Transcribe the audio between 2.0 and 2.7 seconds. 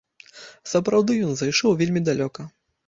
далёка.